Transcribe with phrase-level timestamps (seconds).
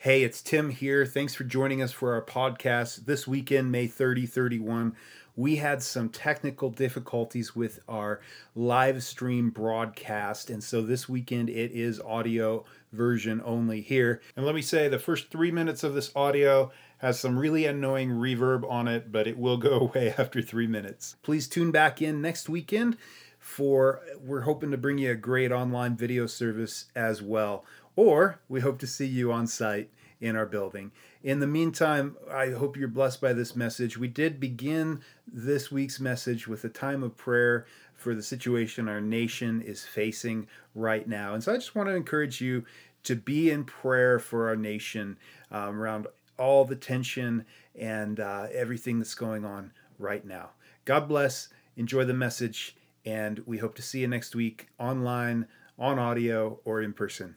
[0.00, 1.04] Hey, it's Tim here.
[1.04, 3.06] Thanks for joining us for our podcast.
[3.06, 4.94] This weekend, May 30, 31,
[5.34, 8.20] we had some technical difficulties with our
[8.54, 10.50] live stream broadcast.
[10.50, 14.22] And so this weekend, it is audio version only here.
[14.36, 18.10] And let me say, the first three minutes of this audio has some really annoying
[18.10, 21.16] reverb on it, but it will go away after three minutes.
[21.24, 22.96] Please tune back in next weekend
[23.40, 27.64] for we're hoping to bring you a great online video service as well
[27.98, 29.90] or we hope to see you on site
[30.20, 30.92] in our building.
[31.24, 33.98] In the meantime, I hope you're blessed by this message.
[33.98, 39.00] We did begin this week's message with a time of prayer for the situation our
[39.00, 41.34] nation is facing right now.
[41.34, 42.64] And so I just want to encourage you
[43.02, 45.16] to be in prayer for our nation
[45.50, 46.06] um, around
[46.38, 50.50] all the tension and uh, everything that's going on right now.
[50.84, 51.48] God bless.
[51.76, 52.76] Enjoy the message.
[53.04, 57.34] And we hope to see you next week online, on audio, or in person.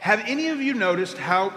[0.00, 1.52] Have any of you noticed how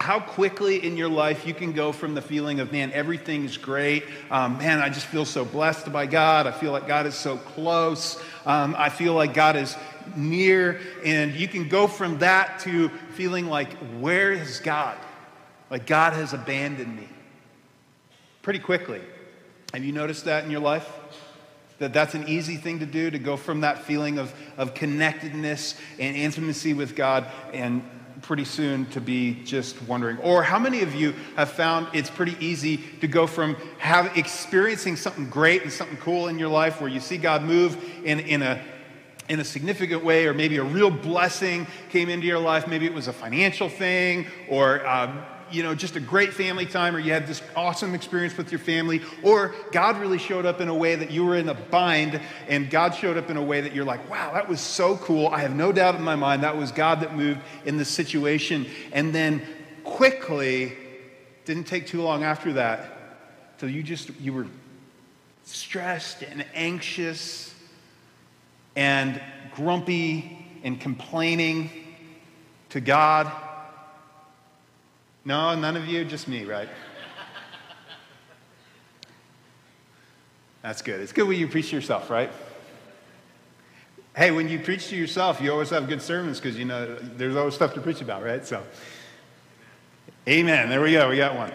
[0.00, 4.04] how quickly in your life you can go from the feeling of man everything's great.
[4.32, 6.46] Um, man i just feel so blessed by god.
[6.46, 8.20] I feel like god is so close.
[8.44, 9.76] Um, i feel like god is
[10.16, 10.80] near.
[11.04, 14.98] And you can go from that to feeling like where is god?
[15.70, 17.08] Like god has abandoned me.
[18.42, 19.00] Pretty quickly.
[19.72, 20.90] Have you noticed that in your life
[21.78, 25.74] that that's an easy thing to do to go from that feeling of, of connectedness
[25.98, 27.82] and intimacy with God and
[28.22, 30.16] pretty soon to be just wondering.
[30.18, 34.96] Or how many of you have found it's pretty easy to go from have, experiencing
[34.96, 38.42] something great and something cool in your life where you see God move in, in
[38.42, 38.62] a
[39.28, 42.66] in a significant way, or maybe a real blessing came into your life.
[42.66, 46.96] Maybe it was a financial thing, or um, you know, just a great family time
[46.96, 50.68] or you had this awesome experience with your family, or God really showed up in
[50.68, 53.60] a way that you were in a bind and God showed up in a way
[53.60, 55.28] that you're like, wow, that was so cool.
[55.28, 58.66] I have no doubt in my mind that was God that moved in this situation.
[58.92, 59.42] And then
[59.84, 60.76] quickly,
[61.44, 64.46] didn't take too long after that, till you just, you were
[65.44, 67.54] stressed and anxious
[68.76, 69.20] and
[69.54, 71.70] grumpy and complaining
[72.70, 73.30] to God
[75.24, 76.68] no, none of you, just me, right?
[80.62, 81.00] That's good.
[81.00, 82.30] It's good when you preach to yourself, right?
[84.14, 87.34] Hey, when you preach to yourself, you always have good sermons because you know there's
[87.34, 88.46] always stuff to preach about, right?
[88.46, 88.62] So,
[90.28, 90.68] amen.
[90.68, 91.08] There we go.
[91.08, 91.52] We got one.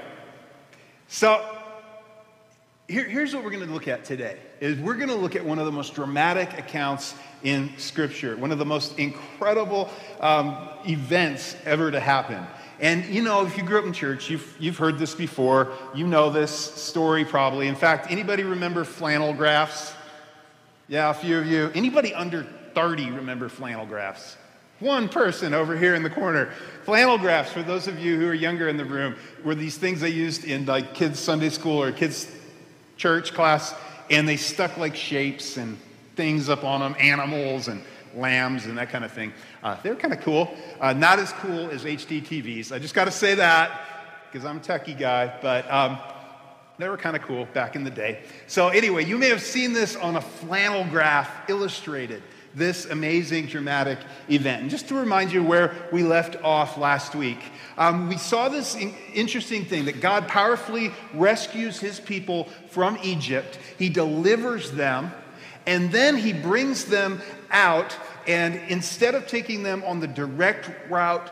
[1.08, 1.57] So,
[2.88, 5.46] here, here's what we're going to look at today is we're going to look at
[5.46, 9.90] one of the most dramatic accounts in scripture one of the most incredible
[10.22, 12.46] um, events ever to happen
[12.80, 15.74] and you know, if you grew up in church, you've, you've heard this before.
[15.96, 17.68] You know this story probably.
[17.68, 19.94] In fact, anybody remember flannel graphs?
[20.88, 21.72] Yeah, a few of you.
[21.74, 22.44] Anybody under
[22.76, 24.38] 30 remember flannel graphs?
[24.80, 26.52] One person over here in the corner.
[26.84, 30.02] Flannel graphs, for those of you who are younger in the room, were these things
[30.02, 32.32] they used in like kids' Sunday school or kids'
[32.98, 33.74] church class,
[34.10, 35.78] and they stuck like shapes and
[36.16, 37.82] things up on them, animals and
[38.16, 39.32] lambs and that kind of thing.
[39.64, 40.54] Uh, they're kind of cool.
[40.82, 42.72] Uh, not as cool as HD TVs.
[42.72, 46.00] I just got to say that because I'm a techie guy, but um,
[46.78, 48.24] they were kind of cool back in the day.
[48.48, 52.24] So, anyway, you may have seen this on a flannel graph illustrated
[52.58, 54.64] this amazing dramatic event.
[54.64, 57.40] And just to remind you where we left off last week,
[57.78, 63.60] um, we saw this in- interesting thing that God powerfully rescues his people from Egypt,
[63.78, 65.12] he delivers them
[65.68, 71.30] and then he brings them out, and instead of taking them on the direct route,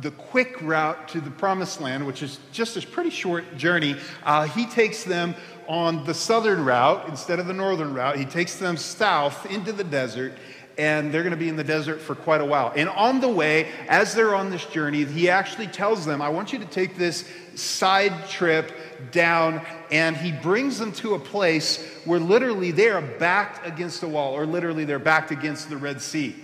[0.00, 4.48] the quick route to the promised land, which is just a pretty short journey, uh,
[4.48, 5.34] he takes them
[5.68, 8.16] on the southern route instead of the northern route.
[8.16, 10.32] He takes them south into the desert,
[10.76, 12.72] and they're going to be in the desert for quite a while.
[12.74, 16.52] And on the way, as they're on this journey, he actually tells them, I want
[16.52, 18.72] you to take this side trip
[19.12, 24.08] down, and he brings them to a place where literally they are backed against a
[24.08, 26.34] wall, or literally they're backed against the Red Sea.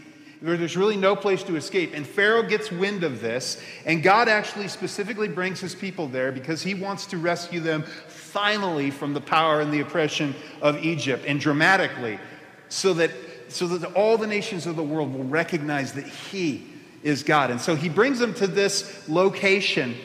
[0.41, 1.93] Where there's really no place to escape.
[1.93, 6.63] And Pharaoh gets wind of this, and God actually specifically brings his people there because
[6.63, 11.41] he wants to rescue them finally from the power and the oppression of Egypt, and
[11.41, 12.19] dramatically,
[12.69, 13.11] so that,
[13.53, 16.67] so that all the nations of the world will recognize that he
[17.03, 17.51] is God.
[17.51, 19.97] And so he brings them to this location,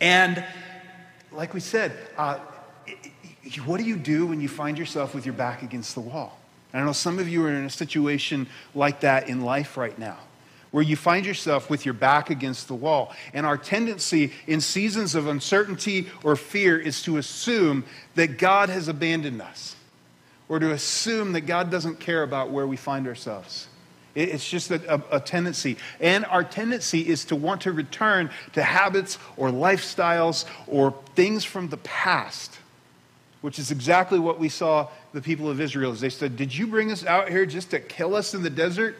[0.00, 0.44] and
[1.32, 2.38] like we said, uh,
[3.64, 6.38] what do you do when you find yourself with your back against the wall?
[6.74, 10.18] I know some of you are in a situation like that in life right now,
[10.70, 13.14] where you find yourself with your back against the wall.
[13.32, 17.84] And our tendency in seasons of uncertainty or fear is to assume
[18.16, 19.76] that God has abandoned us,
[20.48, 23.68] or to assume that God doesn't care about where we find ourselves.
[24.14, 25.76] It's just a, a, a, tendency.
[26.00, 31.68] And our tendency is to want to return to habits or lifestyles or things from
[31.68, 32.58] the past,
[33.42, 36.66] which is exactly what we saw the people of Israel as they said, Did you
[36.66, 38.96] bring us out here just to kill us in the desert?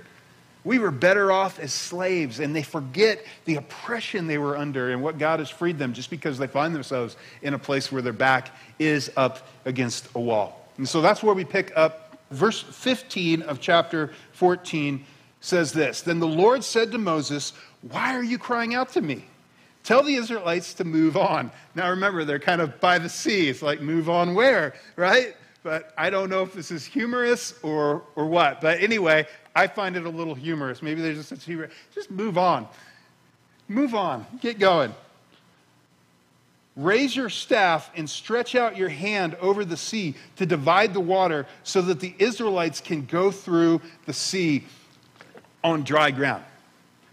[0.62, 5.03] We were better off as slaves, and they forget the oppression they were under and
[5.03, 8.12] what God has freed them just because they find themselves in a place where their
[8.12, 10.57] back is up against a wall.
[10.79, 12.19] And so that's where we pick up.
[12.31, 15.05] Verse 15 of chapter 14
[15.41, 17.53] says this Then the Lord said to Moses,
[17.83, 19.25] Why are you crying out to me?
[19.83, 21.51] Tell the Israelites to move on.
[21.75, 23.49] Now remember, they're kind of by the sea.
[23.49, 25.35] It's like, move on where, right?
[25.63, 28.61] But I don't know if this is humorous or, or what.
[28.61, 29.27] But anyway,
[29.57, 30.83] I find it a little humorous.
[30.83, 31.71] Maybe there's just such humor.
[31.95, 32.69] Just move on.
[33.67, 34.27] Move on.
[34.41, 34.95] Get going.
[36.79, 41.45] Raise your staff and stretch out your hand over the sea to divide the water
[41.65, 44.65] so that the Israelites can go through the sea
[45.65, 46.45] on dry ground.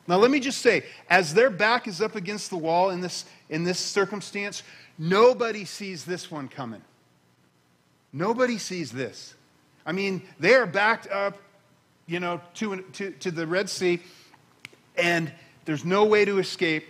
[0.08, 3.26] Now, let me just say, as their back is up against the wall in this,
[3.50, 4.62] in this circumstance,
[5.00, 6.84] nobody sees this one coming.
[8.14, 9.34] Nobody sees this.
[9.84, 11.40] I mean, they are backed up
[12.08, 14.00] you know, to, to, to the Red Sea,
[14.96, 15.32] and
[15.66, 16.90] there's no way to escape.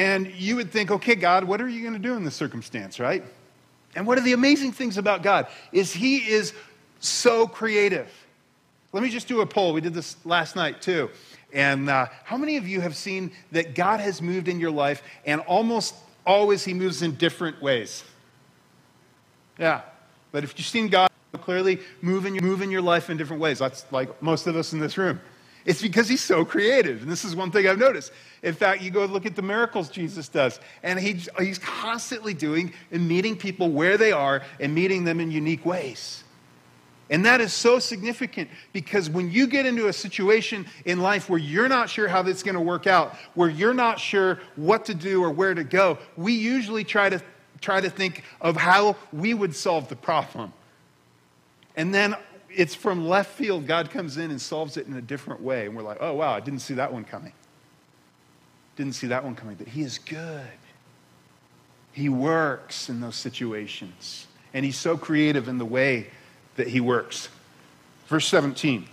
[0.00, 2.98] And you would think, okay, God, what are you going to do in this circumstance,
[2.98, 3.22] right?
[3.94, 6.54] And one of the amazing things about God is He is
[7.00, 8.10] so creative.
[8.94, 9.74] Let me just do a poll.
[9.74, 11.10] We did this last night too.
[11.52, 15.02] And uh, how many of you have seen that God has moved in your life
[15.26, 15.94] and almost
[16.24, 18.02] always He moves in different ways?
[19.58, 19.82] Yeah.
[20.32, 21.10] But if you've seen God,
[21.42, 23.58] clearly move in, your, move in your life in different ways.
[23.58, 25.20] That's like most of us in this room.
[25.64, 27.02] It's because he's so creative.
[27.02, 28.12] And this is one thing I've noticed.
[28.42, 32.72] In fact, you go look at the miracles Jesus does, and he, he's constantly doing
[32.90, 36.24] and meeting people where they are and meeting them in unique ways.
[37.10, 41.40] And that is so significant because when you get into a situation in life where
[41.40, 44.84] you're not sure how this is going to work out, where you're not sure what
[44.84, 47.20] to do or where to go, we usually try to
[47.60, 50.52] try to think of how we would solve the problem.
[51.76, 52.14] And then
[52.54, 55.66] it's from left field, God comes in and solves it in a different way.
[55.66, 57.32] And we're like, oh, wow, I didn't see that one coming.
[58.76, 59.56] Didn't see that one coming.
[59.56, 60.46] But He is good.
[61.92, 64.26] He works in those situations.
[64.54, 66.08] And He's so creative in the way
[66.56, 67.28] that He works.
[68.06, 68.86] Verse 17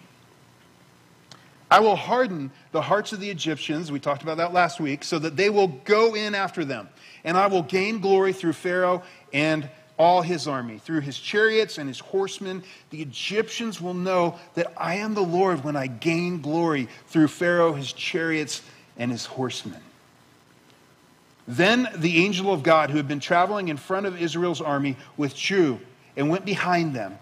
[1.70, 5.20] I will harden the hearts of the Egyptians, we talked about that last week, so
[5.20, 6.88] that they will go in after them.
[7.26, 11.88] And I will gain glory through Pharaoh and all his army, through his chariots and
[11.88, 12.64] his horsemen.
[12.92, 17.74] The Egyptians will know that I am the Lord when I gain glory through Pharaoh,
[17.74, 18.62] his chariots,
[18.98, 19.82] and his horsemen.
[21.48, 25.80] Then the angel of God, who had been traveling in front of Israel's army, withdrew
[26.16, 27.18] and went behind them.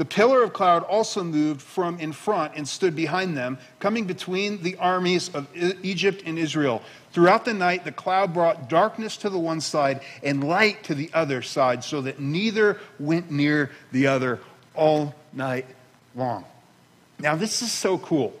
[0.00, 4.62] The pillar of cloud also moved from in front and stood behind them, coming between
[4.62, 5.46] the armies of
[5.82, 6.80] Egypt and Israel.
[7.12, 11.10] Throughout the night, the cloud brought darkness to the one side and light to the
[11.12, 14.40] other side, so that neither went near the other
[14.74, 15.66] all night
[16.14, 16.46] long.
[17.18, 18.39] Now, this is so cool.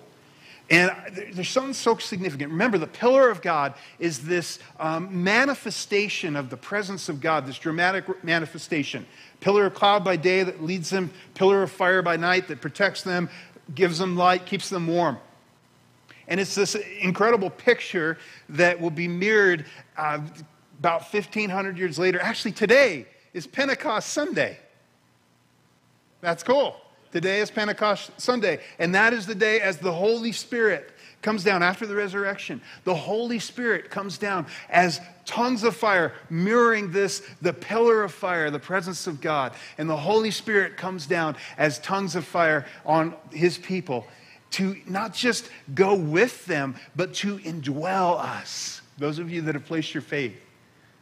[0.70, 0.92] And
[1.32, 2.52] there's something so significant.
[2.52, 7.58] Remember, the pillar of God is this um, manifestation of the presence of God, this
[7.58, 9.04] dramatic manifestation.
[9.40, 13.02] Pillar of cloud by day that leads them, pillar of fire by night that protects
[13.02, 13.28] them,
[13.74, 15.18] gives them light, keeps them warm.
[16.28, 18.16] And it's this incredible picture
[18.50, 19.64] that will be mirrored
[19.96, 20.20] uh,
[20.78, 22.20] about 1,500 years later.
[22.20, 24.56] Actually, today is Pentecost Sunday.
[26.20, 26.76] That's cool.
[27.12, 28.60] Today is Pentecost Sunday.
[28.78, 32.62] And that is the day as the Holy Spirit comes down after the resurrection.
[32.84, 38.50] The Holy Spirit comes down as tongues of fire, mirroring this, the pillar of fire,
[38.50, 39.52] the presence of God.
[39.76, 44.06] And the Holy Spirit comes down as tongues of fire on his people
[44.52, 48.82] to not just go with them, but to indwell us.
[48.98, 50.34] Those of you that have placed your faith,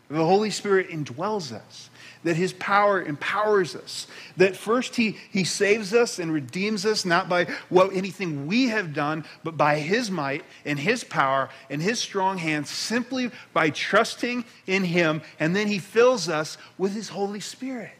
[0.09, 1.91] the Holy Spirit indwells us,
[2.25, 4.07] that His power empowers us,
[4.37, 8.95] that first He, he saves us and redeems us, not by what anything we have
[8.95, 14.45] done, but by His might and His power and His strong hand, simply by trusting
[14.67, 17.93] in Him, and then He fills us with His Holy Spirit.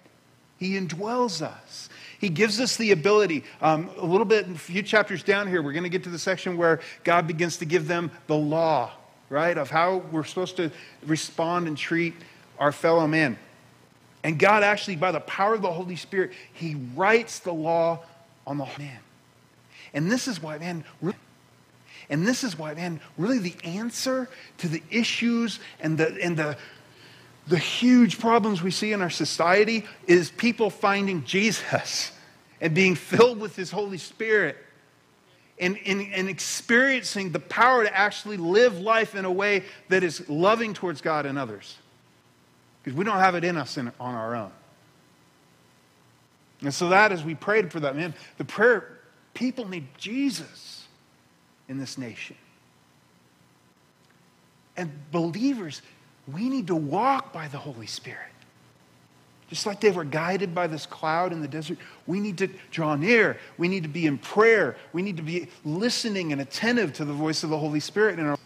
[0.59, 1.89] He indwells us.
[2.19, 3.45] He gives us the ability.
[3.61, 6.19] Um, a little bit, a few chapters down here, we're going to get to the
[6.19, 8.91] section where God begins to give them the law,
[9.29, 10.73] right, of how we're supposed to
[11.07, 12.15] respond and treat
[12.59, 13.39] our fellow man.
[14.29, 18.01] And God actually, by the power of the Holy Spirit, He writes the law
[18.47, 18.99] on the man.
[19.95, 20.85] And this is why, man,
[22.11, 26.59] and this is why, man, really the answer to the issues and the, and the,
[27.47, 32.13] the huge problems we see in our society is people finding Jesus
[32.61, 34.59] and being filled with his Holy Spirit
[35.59, 40.29] and, and, and experiencing the power to actually live life in a way that is
[40.29, 41.79] loving towards God and others.
[42.89, 44.51] Because we don't have it in us in, on our own.
[46.63, 49.01] And so that as we prayed for that, man, the prayer,
[49.35, 50.87] people need Jesus
[51.69, 52.35] in this nation.
[54.75, 55.83] And believers,
[56.33, 58.33] we need to walk by the Holy Spirit.
[59.51, 61.77] Just like they were guided by this cloud in the desert,
[62.07, 63.37] we need to draw near.
[63.59, 64.77] We need to be in prayer.
[64.95, 68.25] We need to be listening and attentive to the voice of the Holy Spirit in
[68.25, 68.39] our,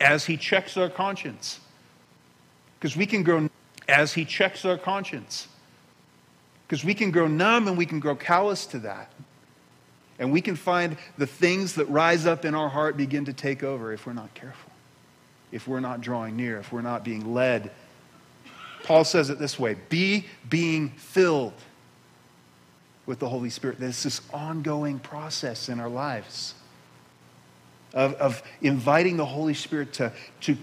[0.00, 1.60] as He checks our conscience.
[2.80, 3.50] Because we can grow
[3.88, 5.48] as He checks our conscience.
[6.66, 9.10] Because we can grow numb and we can grow callous to that.
[10.18, 13.62] And we can find the things that rise up in our heart begin to take
[13.62, 14.72] over if we're not careful,
[15.52, 17.70] if we're not drawing near, if we're not being led
[18.82, 21.52] Paul says it this way be being filled
[23.06, 23.78] with the Holy Spirit.
[23.78, 26.54] There's this ongoing process in our lives
[27.94, 30.56] of, of inviting the Holy Spirit to, to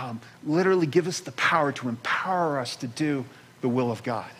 [0.00, 3.24] um, literally give us the power to empower us to do
[3.60, 4.30] the will of God,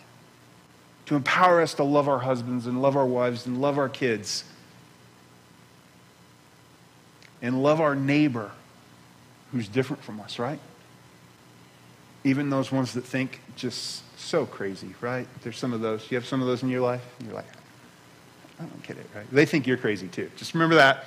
[1.05, 4.43] to empower us to love our husbands and love our wives and love our kids
[7.41, 8.51] and love our neighbor
[9.51, 10.59] who's different from us, right?
[12.23, 15.27] Even those ones that think just so crazy, right?
[15.43, 16.09] There's some of those.
[16.09, 17.03] You have some of those in your life?
[17.23, 17.45] You're like,
[18.59, 19.25] I don't get it, right?
[19.31, 20.31] They think you're crazy too.
[20.35, 21.05] Just remember that.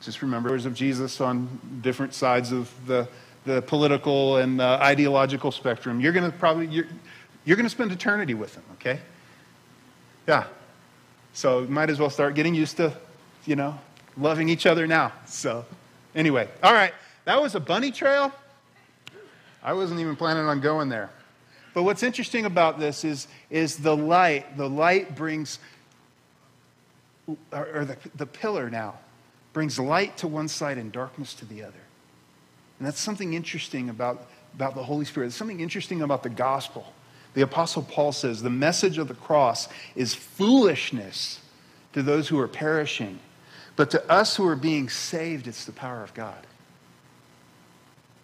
[0.00, 3.08] Just remember of Jesus on different sides of the,
[3.46, 6.00] the political and uh, ideological spectrum.
[6.00, 6.86] You're going to probably, you're,
[7.44, 8.98] you're going to spend eternity with them, okay?
[10.26, 10.46] Yeah.
[11.32, 12.92] So might as well start getting used to,
[13.46, 13.78] you know,
[14.18, 15.12] loving each other now.
[15.26, 15.64] So
[16.14, 16.92] anyway, all right.
[17.24, 18.32] That was a bunny trail.
[19.62, 21.10] I wasn't even planning on going there.
[21.72, 24.56] But what's interesting about this is, is the light.
[24.56, 25.58] The light brings,
[27.52, 28.94] or, the, the pillar now,
[29.52, 31.85] brings light to one side and darkness to the other.
[32.78, 35.26] And that's something interesting about, about the Holy Spirit.
[35.26, 36.92] There's something interesting about the gospel.
[37.34, 41.40] The Apostle Paul says the message of the cross is foolishness
[41.92, 43.18] to those who are perishing,
[43.76, 46.46] but to us who are being saved, it's the power of God.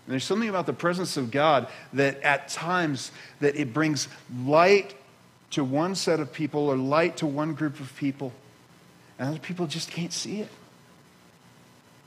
[0.07, 4.09] And there's something about the presence of God that at times that it brings
[4.45, 4.95] light
[5.51, 8.33] to one set of people or light to one group of people,
[9.19, 10.49] and other people just can't see it.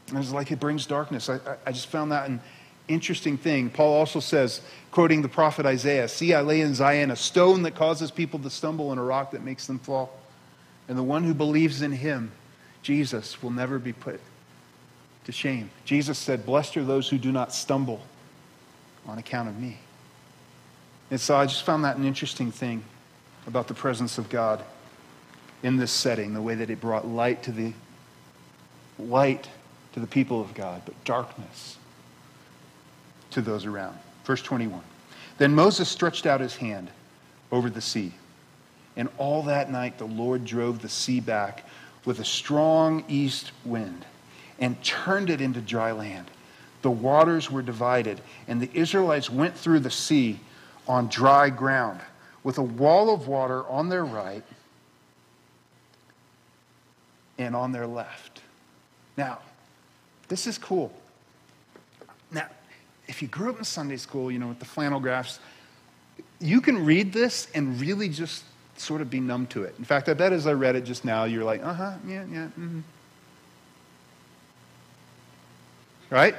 [0.10, 1.30] And it's like it brings darkness.
[1.30, 2.40] I, I just found that an
[2.88, 3.70] interesting thing.
[3.70, 7.76] Paul also says, quoting the prophet Isaiah, See, I lay in Zion a stone that
[7.76, 10.18] causes people to stumble and a rock that makes them fall.
[10.88, 12.32] And the one who believes in him,
[12.84, 14.20] Jesus, will never be put
[15.26, 15.72] to shame.
[15.86, 18.02] Jesus said, Blessed are those who do not stumble
[19.08, 19.80] on account of me.
[21.12, 22.84] And so I just found that an interesting thing
[23.48, 24.64] about the presence of God
[25.64, 27.74] in this setting, the way that it brought light to the
[29.00, 29.48] light
[29.96, 31.78] to the people of God, but darkness
[33.32, 33.98] to those around.
[34.25, 34.82] Verse 21.
[35.38, 36.90] Then Moses stretched out his hand
[37.50, 38.12] over the sea,
[38.98, 41.64] and all that night the Lord drove the sea back
[42.04, 44.06] with a strong east wind
[44.60, 46.30] and turned it into dry land.
[46.82, 50.42] The waters were divided, and the Israelites went through the sea
[50.90, 52.02] on dry ground
[52.44, 54.44] with a wall of water on their right
[57.38, 58.42] and on their left.
[59.16, 59.40] Now,
[60.27, 60.91] this is cool.
[62.32, 62.48] Now,
[63.08, 65.39] if you grew up in Sunday school, you know, with the flannel graphs,
[66.39, 68.44] you can read this and really just
[68.77, 69.75] sort of be numb to it.
[69.77, 72.25] In fact, I bet as I read it just now, you're like, uh huh, yeah,
[72.32, 72.82] yeah, mm-hmm.
[76.10, 76.36] Right?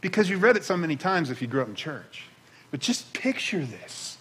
[0.00, 2.24] Because you've read it so many times if you grew up in church.
[2.70, 4.16] But just picture this.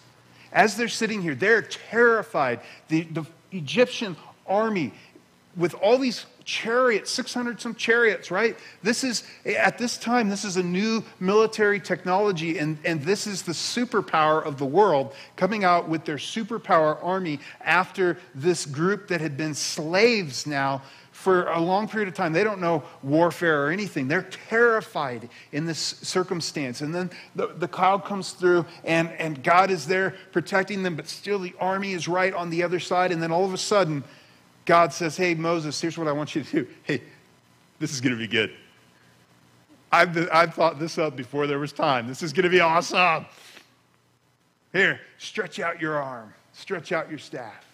[0.52, 2.62] As they're sitting here, they're terrified.
[2.90, 4.16] The, the Egyptian
[4.48, 4.94] army,
[5.56, 8.58] with all these chariots, 600 some chariots, right?
[8.82, 13.44] This is, at this time, this is a new military technology, and, and this is
[13.44, 19.22] the superpower of the world coming out with their superpower army after this group that
[19.22, 22.32] had been slaves now for a long period of time.
[22.32, 24.08] They don't know warfare or anything.
[24.08, 26.80] They're terrified in this circumstance.
[26.80, 31.10] And then the, the cloud comes through, and, and God is there protecting them, but
[31.10, 33.12] still the army is right on the other side.
[33.12, 34.06] And then all of a sudden,
[34.70, 36.68] God says, Hey, Moses, here's what I want you to do.
[36.84, 37.02] Hey,
[37.80, 38.52] this is going to be good.
[39.92, 42.08] I've, I've thought this up before there was time.
[42.08, 43.26] This is going to be awesome.
[44.72, 47.66] Here, stretch out your arm, stretch out your staff.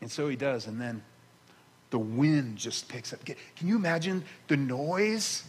[0.00, 0.66] And so he does.
[0.66, 1.00] And then
[1.90, 3.24] the wind just picks up.
[3.24, 3.36] Can
[3.68, 5.44] you imagine the noise?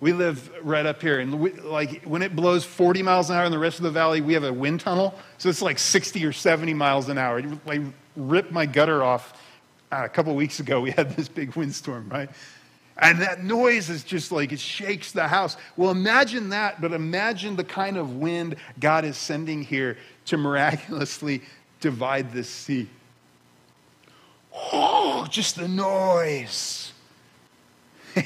[0.00, 3.46] We live right up here, and we, like when it blows 40 miles an hour
[3.46, 6.22] in the rest of the valley, we have a wind tunnel, so it's like 60
[6.26, 7.40] or 70 miles an hour.
[7.64, 7.80] Like
[8.16, 9.40] rip my gutter off.
[9.92, 12.30] Uh, a couple weeks ago, we had this big windstorm, right?
[12.98, 15.56] And that noise is just like it shakes the house.
[15.76, 21.42] Well, imagine that, but imagine the kind of wind God is sending here to miraculously
[21.80, 22.88] divide this sea.
[24.52, 26.92] Oh, just the noise.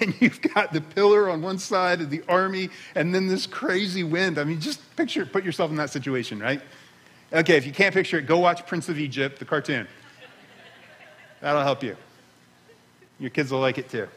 [0.00, 4.04] And you've got the pillar on one side of the army, and then this crazy
[4.04, 4.38] wind.
[4.38, 6.62] I mean, just picture, put yourself in that situation, right?
[7.32, 9.86] Okay, if you can't picture it, go watch Prince of Egypt, the cartoon.
[11.40, 11.96] That'll help you.
[13.18, 14.08] Your kids will like it too.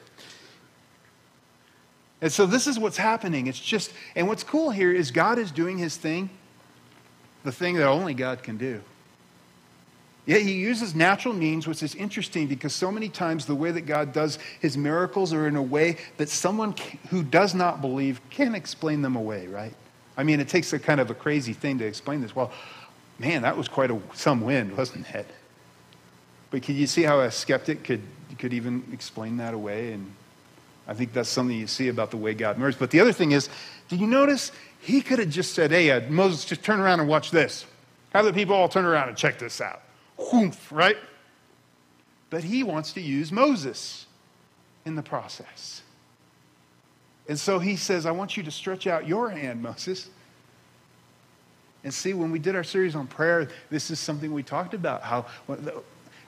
[2.21, 3.47] And so this is what's happening.
[3.47, 6.29] It's just, and what's cool here is God is doing his thing,
[7.43, 8.81] the thing that only God can do.
[10.25, 13.81] Yet he uses natural means, which is interesting because so many times the way that
[13.81, 16.75] God does his miracles are in a way that someone
[17.09, 19.73] who does not believe can't explain them away, right?
[20.15, 22.33] I mean, it takes a kind of a crazy thing to explain this.
[22.33, 22.51] Well,
[23.19, 25.27] man, that was quite a, some wind, wasn't it?
[26.51, 28.01] But can you see how a skeptic could,
[28.37, 29.93] could even explain that away?
[29.93, 30.13] And
[30.87, 32.75] I think that's something you see about the way God moves.
[32.75, 33.49] But the other thing is,
[33.87, 34.51] did you notice
[34.81, 37.65] he could have just said, hey, uh, Moses, just turn around and watch this.
[38.13, 39.81] Have the people all turn around and check this out
[40.17, 40.97] whoomph, right?
[42.29, 44.05] But he wants to use Moses
[44.85, 45.81] in the process.
[47.27, 50.09] And so he says, I want you to stretch out your hand, Moses.
[51.83, 55.01] And see, when we did our series on prayer, this is something we talked about
[55.01, 55.25] how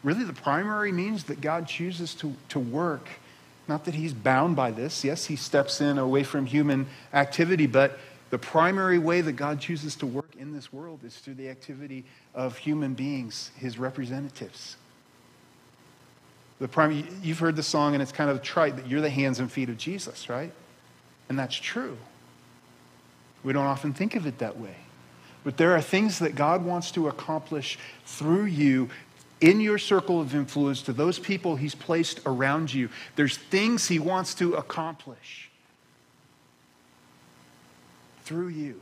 [0.03, 3.07] really the primary means that God chooses to, to work.
[3.67, 5.03] Not that he's bound by this.
[5.03, 7.97] Yes, he steps in away from human activity, but
[8.29, 12.03] the primary way that God chooses to work in this world is through the activity
[12.33, 14.75] of human beings, his representatives.
[16.59, 19.39] The primary, you've heard the song, and it's kind of trite that you're the hands
[19.39, 20.51] and feet of Jesus, right?
[21.29, 21.97] And that's true.
[23.43, 24.75] We don't often think of it that way.
[25.46, 28.90] But there are things that God wants to accomplish through you
[29.40, 32.90] in your circle of influence to those people He's placed around you.
[33.16, 35.52] There's things He wants to accomplish
[38.24, 38.82] through you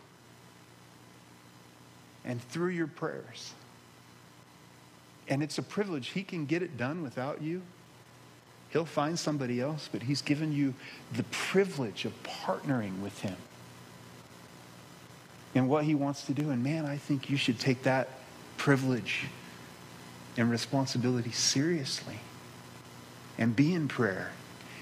[2.24, 3.54] and through your prayers.
[5.28, 6.10] And it's a privilege.
[6.10, 7.62] He can get it done without you.
[8.70, 10.76] He'll find somebody else, but He's given you
[11.12, 13.36] the privilege of partnering with Him
[15.54, 16.50] in what He wants to do.
[16.50, 18.10] And man, I think you should take that
[18.58, 19.26] privilege
[20.38, 22.20] and responsibility seriously
[23.38, 24.32] and be in prayer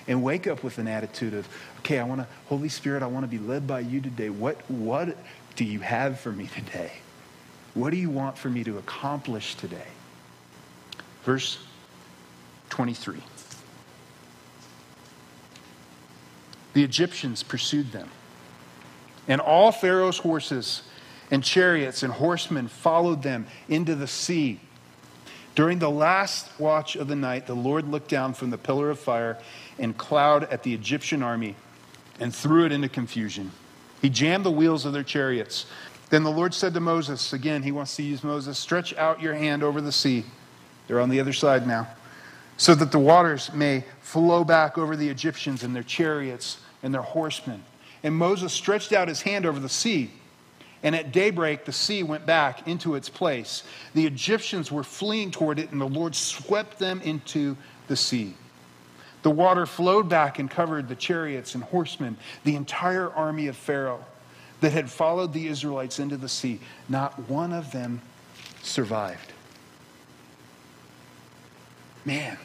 [0.08, 1.48] and wake up with an attitude of,
[1.80, 4.30] okay, I want to, Holy Spirit, I want to be led by you today.
[4.30, 5.18] What, what
[5.56, 6.92] do you have for me today?
[7.74, 9.88] What do you want for me to accomplish today?
[11.24, 11.60] Verse
[12.70, 13.18] 23.
[16.74, 18.10] The Egyptians pursued them,
[19.32, 20.82] and all Pharaoh's horses
[21.32, 24.60] and chariots and horsemen followed them into the sea.
[25.56, 29.00] During the last watch of the night, the Lord looked down from the pillar of
[29.00, 29.38] fire
[29.80, 31.56] and cloud at the Egyptian army
[32.20, 33.52] and threw it into confusion.
[34.02, 35.66] He jammed the wheels of their chariots.
[36.10, 39.36] Then the Lord said to Moses, again, he wants to use Moses, stretch out your
[39.36, 40.26] hand over the sea.
[40.90, 41.88] They're on the other side now.
[42.58, 47.02] So that the waters may flow back over the Egyptians and their chariots and their
[47.02, 47.64] horsemen.
[48.04, 50.12] And Moses stretched out his hand over the sea.
[50.84, 53.64] And at daybreak, the sea went back into its place.
[53.94, 57.56] The Egyptians were fleeing toward it, and the Lord swept them into
[57.88, 58.34] the sea.
[59.22, 64.04] The water flowed back and covered the chariots and horsemen, the entire army of Pharaoh
[64.62, 66.60] that had followed the Israelites into the sea.
[66.90, 68.02] Not one of them
[68.64, 69.34] survived.
[72.06, 72.38] Man,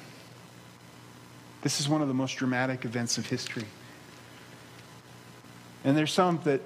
[1.62, 3.64] this is one of the most dramatic events of history.
[5.86, 6.60] And there's some that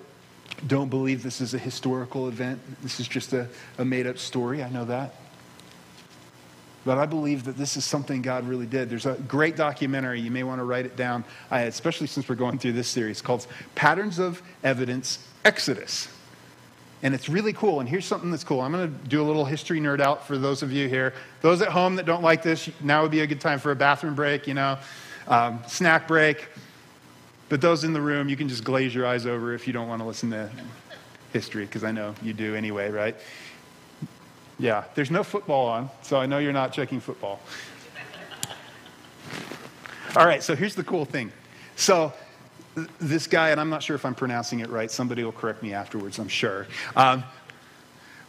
[0.67, 2.59] don't believe this is a historical event.
[2.83, 4.63] This is just a, a made up story.
[4.63, 5.15] I know that.
[6.87, 8.89] But I believe that this is something God really did.
[8.89, 10.21] There's a great documentary.
[10.21, 13.47] You may want to write it down, especially since we're going through this series called
[13.75, 16.09] Patterns of Evidence Exodus.
[17.03, 17.81] And it's really cool.
[17.81, 18.63] And here's something that's cool.
[18.63, 21.13] I'm going to do a little history nerd out for those of you here.
[21.43, 23.77] Those at home that don't like this, now would be a good time for a
[23.77, 24.79] bathroom break, you know,
[25.29, 26.49] um, snack break.
[27.51, 29.89] But those in the room, you can just glaze your eyes over if you don't
[29.89, 30.49] want to listen to
[31.33, 33.17] history, because I know you do anyway, right?
[34.59, 37.41] Yeah, there's no football on, so I know you're not checking football.
[40.17, 41.33] All right, so here's the cool thing.
[41.75, 42.13] So,
[43.01, 45.73] this guy, and I'm not sure if I'm pronouncing it right, somebody will correct me
[45.75, 46.69] afterwards, I'm sure.
[46.95, 47.25] Um,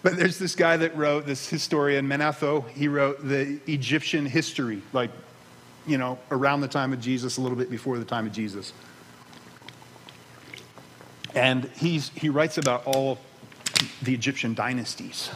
[0.02, 5.12] but there's this guy that wrote, this historian, Manetho, he wrote the Egyptian history, like,
[5.86, 8.74] you know, around the time of Jesus, a little bit before the time of Jesus.
[11.36, 13.18] And he's, he writes about all
[14.02, 15.30] the Egyptian dynasties.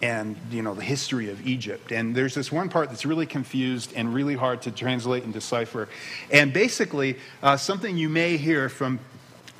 [0.00, 1.90] and you know the history of Egypt.
[1.92, 5.88] And there's this one part that's really confused and really hard to translate and decipher.
[6.30, 9.00] And basically, uh, something you may hear from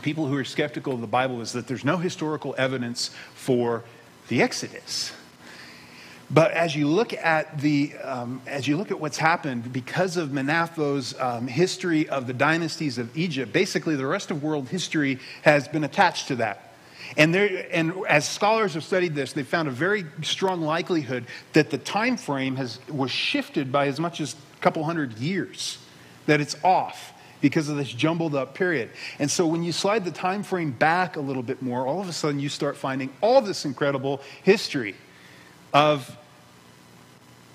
[0.03, 3.83] people who are skeptical of the Bible is that there's no historical evidence for
[4.29, 5.13] the Exodus.
[6.31, 10.29] But as you look at the, um, as you look at what's happened because of
[10.29, 15.67] Manetho's um, history of the dynasties of Egypt, basically the rest of world history has
[15.69, 16.75] been attached to that.
[17.17, 21.71] And, there, and as scholars have studied this, they found a very strong likelihood that
[21.71, 25.79] the time frame has, was shifted by as much as a couple hundred years,
[26.27, 28.91] that it's off because of this jumbled up period.
[29.19, 32.09] And so when you slide the time frame back a little bit more, all of
[32.09, 34.95] a sudden you start finding all this incredible history
[35.73, 36.17] of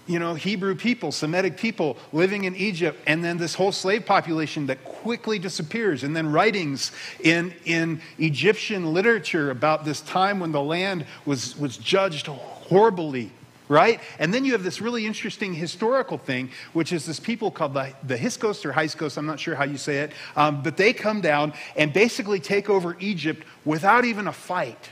[0.06, 4.68] you know, Hebrew people, Semitic people living in Egypt, and then this whole slave population
[4.68, 10.62] that quickly disappears, and then writings in, in Egyptian literature about this time when the
[10.62, 13.32] land was, was judged horribly,
[13.70, 14.02] right?
[14.20, 17.94] And then you have this really interesting historical thing, which is this people called the,
[18.04, 21.22] the Hyksos or Hyksos, I'm not sure how you say it, um, but they come
[21.22, 24.90] down and basically take over Egypt without even a fight.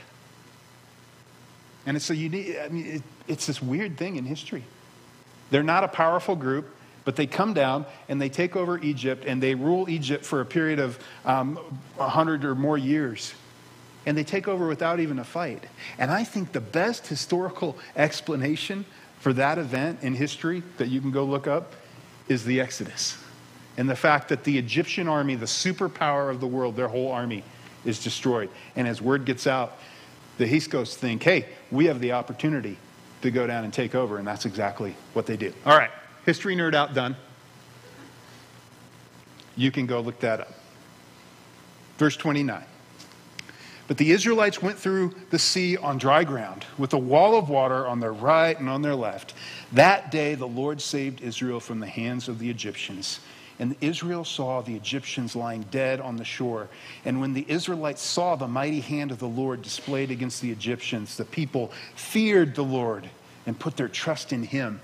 [1.86, 4.64] And it's so unique, I mean, it, it's this weird thing in history.
[5.50, 9.42] They're not a powerful group, but they come down and they take over Egypt and
[9.42, 11.56] they rule Egypt for a period of um,
[11.96, 13.34] 100 or more years.
[14.06, 15.64] And they take over without even a fight.
[15.98, 18.84] And I think the best historical explanation
[19.20, 21.74] for that event in history that you can go look up
[22.28, 23.16] is the Exodus.
[23.76, 27.44] And the fact that the Egyptian army, the superpower of the world, their whole army
[27.84, 28.50] is destroyed.
[28.76, 29.78] And as word gets out,
[30.42, 32.76] the Hyksos think, hey, we have the opportunity
[33.20, 35.52] to go down and take over, and that's exactly what they do.
[35.64, 35.90] All right,
[36.26, 37.16] history nerd out done.
[39.56, 40.52] You can go look that up.
[41.96, 42.64] Verse 29.
[43.86, 47.86] But the Israelites went through the sea on dry ground, with a wall of water
[47.86, 49.34] on their right and on their left.
[49.70, 53.20] That day the Lord saved Israel from the hands of the Egyptians
[53.62, 56.68] and Israel saw the Egyptians lying dead on the shore.
[57.04, 61.16] And when the Israelites saw the mighty hand of the Lord displayed against the Egyptians,
[61.16, 63.08] the people feared the Lord
[63.46, 64.80] and put their trust in him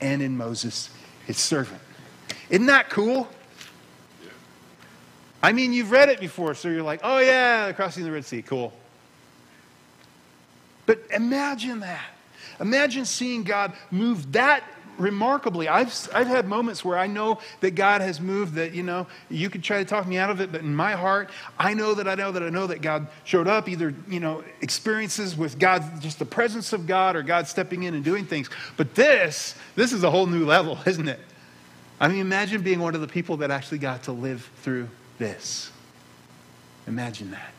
[0.00, 0.88] and in Moses,
[1.26, 1.80] his servant.
[2.48, 3.26] Isn't that cool?
[5.42, 8.42] I mean, you've read it before, so you're like, oh, yeah, crossing the Red Sea,
[8.42, 8.72] cool.
[10.86, 12.06] But imagine that.
[12.60, 14.62] Imagine seeing God move that
[14.98, 19.06] remarkably, I've, I've had moments where I know that God has moved, that, you know,
[19.30, 21.94] you could try to talk me out of it, but in my heart, I know
[21.94, 25.58] that I know that I know that God showed up, either, you know, experiences with
[25.58, 28.48] God, just the presence of God, or God stepping in and doing things.
[28.76, 31.20] But this, this is a whole new level, isn't it?
[32.00, 35.70] I mean, imagine being one of the people that actually got to live through this.
[36.86, 37.52] Imagine that.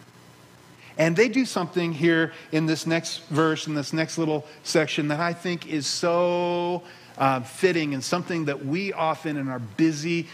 [0.98, 5.20] And they do something here in this next verse, in this next little section, that
[5.20, 6.84] I think is so
[7.18, 10.28] uh, fitting and something that we often in our busy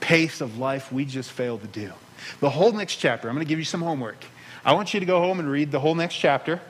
[0.00, 1.92] pace of life we just fail to do.
[2.40, 4.24] The whole next chapter, I'm going to give you some homework.
[4.64, 6.60] I want you to go home and read the whole next chapter.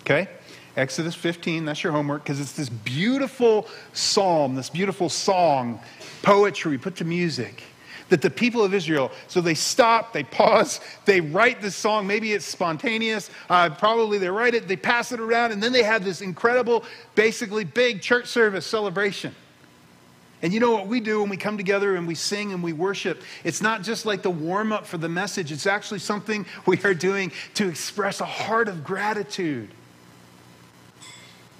[0.00, 0.28] Okay?
[0.76, 5.80] Exodus 15, that's your homework, because it's this beautiful psalm, this beautiful song,
[6.22, 7.62] poetry put to music
[8.08, 12.06] that the people of Israel, so they stop, they pause, they write this song.
[12.06, 13.30] Maybe it's spontaneous.
[13.50, 16.84] Uh, probably they write it, they pass it around, and then they have this incredible,
[17.14, 19.34] basically big church service celebration.
[20.42, 22.72] And you know what we do when we come together and we sing and we
[22.72, 23.22] worship?
[23.42, 26.94] It's not just like the warm up for the message, it's actually something we are
[26.94, 29.70] doing to express a heart of gratitude.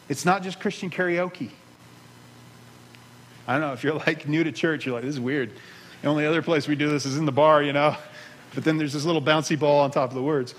[0.08, 1.50] It's not just Christian karaoke.
[3.48, 5.52] I don't know if you're like new to church, you're like, this is weird.
[6.02, 7.96] The only other place we do this is in the bar, you know.
[8.54, 10.54] But then there's this little bouncy ball on top of the words.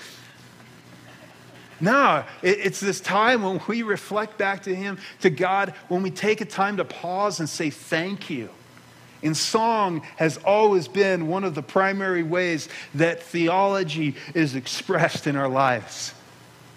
[1.80, 6.41] No, it's this time when we reflect back to Him, to God, when we take
[6.41, 8.50] a time to pause and say thank you.
[9.23, 15.36] And song has always been one of the primary ways that theology is expressed in
[15.36, 16.13] our lives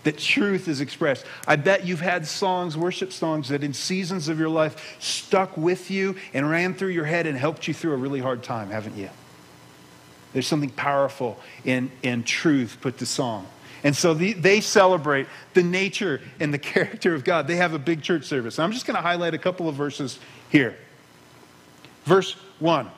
[0.05, 1.27] that truth is expressed.
[1.47, 5.91] I bet you've had songs, worship songs, that in seasons of your life stuck with
[5.91, 8.97] you and ran through your head and helped you through a really hard time, haven't
[8.97, 9.11] you?
[10.33, 13.47] There's something powerful in, in truth put to song.
[13.83, 17.47] And so the, they celebrate the nature and the character of God.
[17.47, 18.59] They have a big church service.
[18.59, 20.19] I'm just going to highlight a couple of verses
[20.51, 20.77] here.
[22.05, 22.91] Verse 1.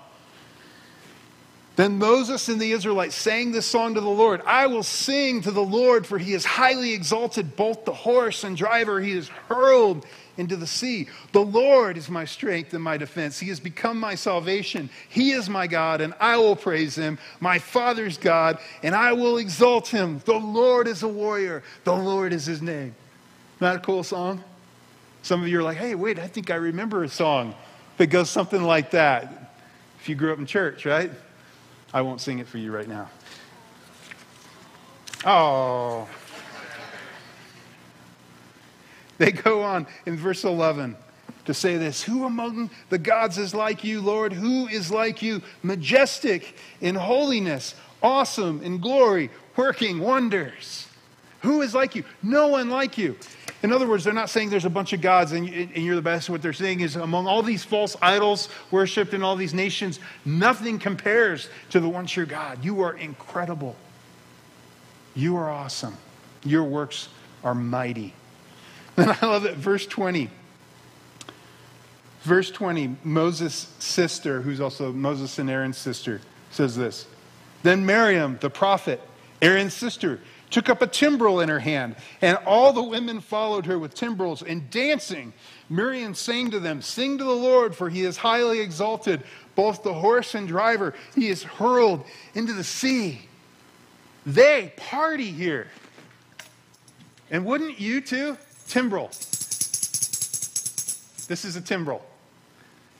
[1.77, 5.51] Then Moses and the Israelites sang this song to the Lord I will sing to
[5.51, 9.01] the Lord, for he has highly exalted both the horse and driver.
[9.01, 10.05] He has hurled
[10.37, 11.09] into the sea.
[11.33, 13.39] The Lord is my strength and my defense.
[13.39, 14.91] He has become my salvation.
[15.09, 19.39] He is my God, and I will praise him, my Father's God, and I will
[19.39, 20.21] exalt him.
[20.25, 22.95] The Lord is a warrior, the Lord is his name.
[23.61, 24.43] Not a cool song?
[25.23, 27.55] Some of you are like, hey, wait, I think I remember a song
[27.97, 29.55] that goes something like that.
[30.01, 31.11] If you grew up in church, right?
[31.95, 33.11] I won't sing it for you right now.
[35.25, 36.09] Oh.
[39.19, 40.97] They go on in verse 11
[41.45, 44.33] to say this Who among the gods is like you, Lord?
[44.33, 50.89] Who is like you, majestic in holiness, awesome in glory, working wonders?
[51.43, 52.05] Who is like you?
[52.23, 53.17] No one like you.
[53.63, 56.29] In other words, they're not saying there's a bunch of gods and you're the best.
[56.29, 60.79] What they're saying is among all these false idols worshipped in all these nations, nothing
[60.79, 62.65] compares to the one true God.
[62.65, 63.77] You are incredible.
[65.15, 65.97] You are awesome.
[66.45, 67.09] Your works
[67.45, 68.15] are mighty.
[68.95, 69.55] And I love it.
[69.57, 70.29] Verse 20.
[72.23, 76.21] Verse 20, Moses' sister, who's also Moses and Aaron's sister,
[76.51, 77.07] says this
[77.63, 79.01] Then Miriam, the prophet,
[79.41, 80.21] Aaron's sister,
[80.53, 84.43] took up a timbrel in her hand, and all the women followed her with timbrels
[84.43, 85.33] and dancing.
[85.69, 89.95] Miriam sang to them, Sing to the Lord, for he is highly exalted, both the
[89.95, 90.95] horse and driver.
[91.15, 93.23] He is hurled into the sea.
[94.25, 95.69] They party here.
[97.31, 98.37] And wouldn't you too?
[98.69, 99.09] Timbrel.
[101.29, 102.05] This is a timbrel.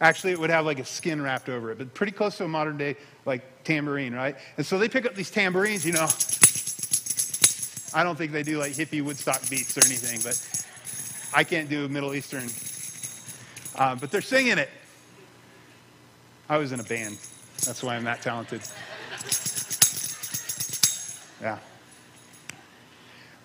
[0.01, 2.49] Actually, it would have like a skin wrapped over it, but pretty close to a
[2.49, 4.37] modern day like tambourine, right?
[4.57, 6.09] And so they pick up these tambourines, you know.
[7.95, 10.41] I don't think they do like hippie Woodstock beats or anything, but
[11.35, 12.49] I can't do Middle Eastern.
[13.77, 14.71] Uh, but they're singing it.
[16.49, 17.19] I was in a band.
[17.65, 18.63] That's why I'm that talented.
[21.41, 21.59] Yeah.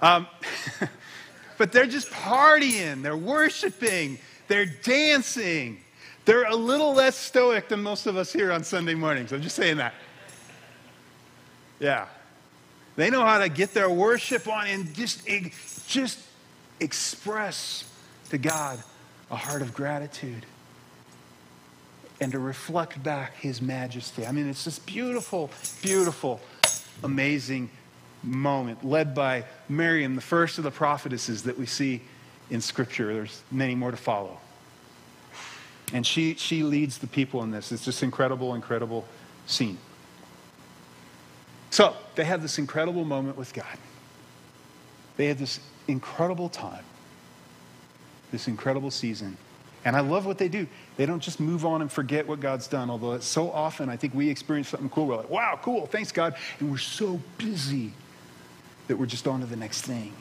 [0.01, 0.27] Um,
[1.57, 5.79] but they're just partying, they're worshiping, they're dancing.
[6.25, 9.31] They're a little less stoic than most of us here on Sunday mornings.
[9.31, 9.93] I'm just saying that.
[11.79, 12.07] Yeah.
[12.97, 15.25] They know how to get their worship on and just,
[15.87, 16.19] just
[16.79, 17.85] express
[18.31, 18.83] to God
[19.31, 20.45] a heart of gratitude
[22.19, 24.25] and to reflect back his majesty.
[24.25, 25.51] I mean, it's this beautiful,
[25.83, 26.41] beautiful,
[27.03, 27.69] amazing
[28.23, 32.01] moment led by Miriam, the first of the prophetesses that we see
[32.49, 33.13] in Scripture.
[33.13, 34.39] There's many more to follow.
[35.93, 37.71] And she, she leads the people in this.
[37.71, 39.05] It's this incredible, incredible
[39.45, 39.77] scene.
[41.69, 43.77] So they have this incredible moment with God.
[45.17, 46.83] They have this incredible time,
[48.31, 49.37] this incredible season.
[49.83, 50.67] And I love what they do.
[50.97, 53.97] They don't just move on and forget what God's done, although it's so often I
[53.97, 55.07] think we experience something cool.
[55.07, 56.35] We're like, wow, cool, thanks, God.
[56.59, 57.93] And we're so busy
[58.87, 60.13] that we're just on to the next thing.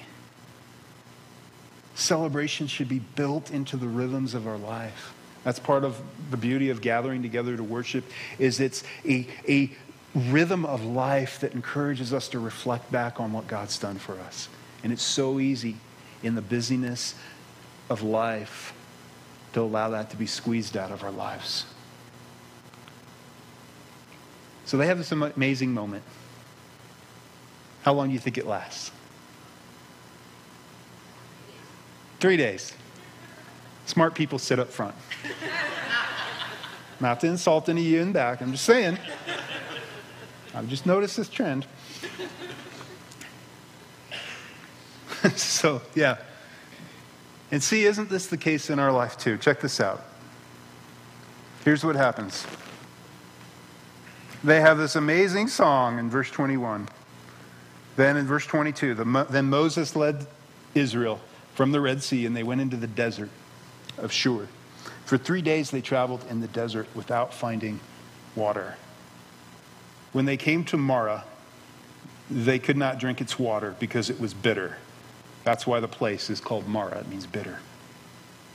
[1.95, 5.15] Celebration should be built into the rhythms of our life.
[5.45, 8.05] That's part of the beauty of gathering together to worship
[8.39, 9.71] is it's a, a
[10.17, 14.49] rhythm of life that encourages us to reflect back on what God's done for us.
[14.83, 15.77] And it's so easy
[16.23, 17.15] in the busyness
[17.91, 18.73] of life
[19.53, 21.67] to allow that to be squeezed out of our lives.
[24.65, 26.03] So they have this amazing moment.
[27.83, 28.91] How long do you think it lasts?
[32.19, 32.73] Three days.
[33.85, 34.95] Smart people sit up front.
[37.01, 38.99] Not to insult any of you in back, I'm just saying.
[40.57, 41.67] I've just noticed this trend.
[45.37, 46.17] so, yeah.
[47.51, 49.37] And see, isn't this the case in our life too?
[49.37, 50.03] Check this out.
[51.63, 52.47] Here's what happens
[54.43, 56.89] they have this amazing song in verse 21.
[57.97, 60.27] Then in verse 22, the, then Moses led
[60.75, 61.21] Israel
[61.55, 63.31] from the Red Sea and they went into the desert
[63.99, 64.47] of Shur.
[65.05, 67.81] For three days they traveled in the desert without finding
[68.35, 68.77] water.
[70.17, 71.25] When they came to Marah,
[72.31, 74.79] they could not drink its water because it was bitter.
[75.45, 77.01] That's why the place is called Marah.
[77.01, 77.59] It means bitter.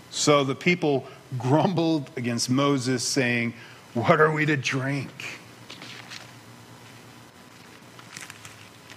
[0.09, 1.05] So the people
[1.37, 3.53] grumbled against Moses, saying,
[3.93, 5.11] What are we to drink?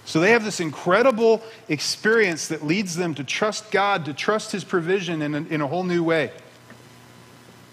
[0.05, 4.63] So they have this incredible experience that leads them to trust God, to trust His
[4.63, 6.31] provision in a, in a whole new way.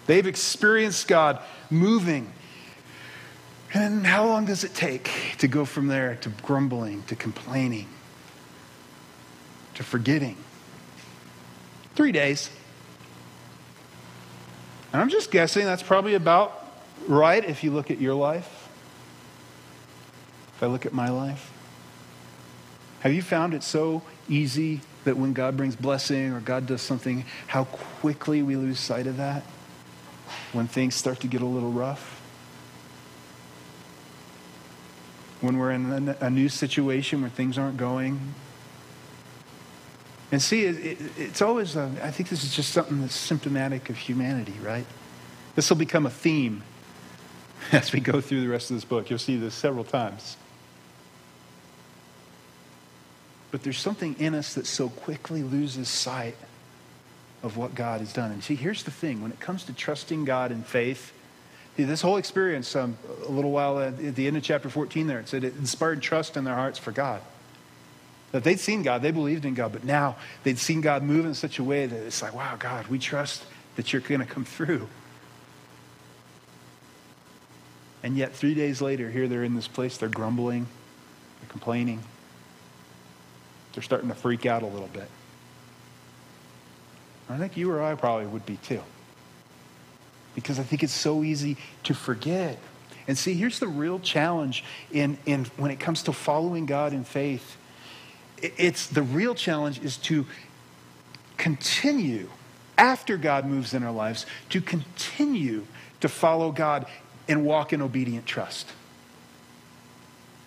[0.06, 1.38] They've experienced God
[1.70, 2.30] moving.
[3.74, 7.88] And how long does it take to go from there to grumbling, to complaining,
[9.74, 10.36] to forgetting?
[11.94, 12.50] Three days.
[14.92, 16.66] And I'm just guessing that's probably about
[17.08, 18.68] right if you look at your life.
[20.56, 21.50] If I look at my life.
[23.00, 27.24] Have you found it so easy that when God brings blessing or God does something,
[27.48, 29.42] how quickly we lose sight of that
[30.52, 32.21] when things start to get a little rough?
[35.42, 38.32] When we're in a new situation where things aren't going
[40.32, 43.90] And see, it, it, it's always, uh, I think this is just something that's symptomatic
[43.90, 44.86] of humanity, right?
[45.54, 46.62] This will become a theme
[47.72, 49.10] as we go through the rest of this book.
[49.10, 50.38] You'll see this several times.
[53.50, 56.36] But there's something in us that so quickly loses sight
[57.42, 58.32] of what God has done.
[58.32, 61.12] And see, here's the thing when it comes to trusting God in faith,
[61.76, 65.28] this whole experience, um, a little while at, the end of chapter 14 there, it
[65.28, 67.22] said it inspired trust in their hearts for God.
[68.32, 71.34] That they'd seen God, they believed in God, but now they'd seen God move in
[71.34, 73.44] such a way that it's like, wow, God, we trust
[73.76, 74.88] that you're going to come through.
[78.02, 80.66] And yet, three days later, here they're in this place, they're grumbling,
[81.40, 82.00] they're complaining,
[83.72, 85.08] they're starting to freak out a little bit.
[87.28, 88.82] I think you or I probably would be too.
[90.34, 92.58] Because I think it's so easy to forget.
[93.06, 97.04] And see, here's the real challenge in, in when it comes to following God in
[97.04, 97.56] faith.
[98.38, 100.26] It's the real challenge is to
[101.36, 102.28] continue
[102.78, 105.66] after God moves in our lives, to continue
[106.00, 106.86] to follow God
[107.28, 108.68] and walk in obedient trust.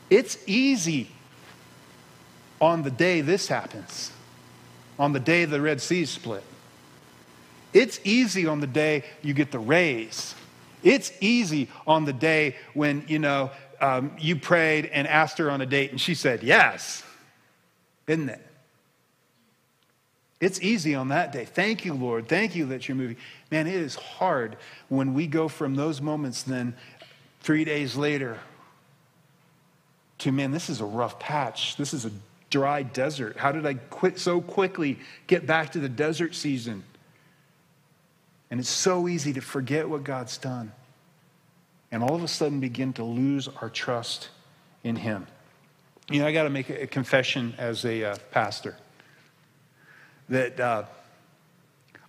[0.10, 1.10] It's easy
[2.62, 4.12] on the day this happens,
[4.98, 6.44] on the day the Red Sea split.
[7.76, 10.34] It's easy on the day you get the raise.
[10.82, 15.60] It's easy on the day when, you know, um, you prayed and asked her on
[15.60, 17.04] a date and she said yes.
[18.08, 18.42] Isn't it?
[20.40, 21.44] It's easy on that day.
[21.44, 22.30] Thank you, Lord.
[22.30, 23.18] Thank you that you're moving.
[23.52, 24.56] Man, it is hard
[24.88, 26.76] when we go from those moments then
[27.42, 28.40] three days later
[30.20, 31.76] to, man, this is a rough patch.
[31.76, 32.12] This is a
[32.50, 33.36] dry desert.
[33.36, 36.84] How did I quit so quickly get back to the desert season?
[38.52, 40.72] And it's so easy to forget what God's done
[41.92, 44.30] and all of a sudden begin to lose our trust
[44.84, 45.28] in Him.
[46.10, 48.76] You know, I got to make a confession as a uh, pastor
[50.30, 50.84] that uh,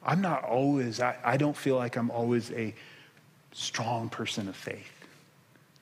[0.02, 2.74] I'm not always, I, I don't feel like I'm always a
[3.52, 4.90] strong person of faith.